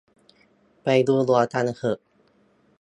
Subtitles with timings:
[0.83, 1.99] ไปดูดวงกันเหอะ